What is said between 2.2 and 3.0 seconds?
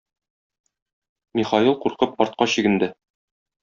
артка чигенде.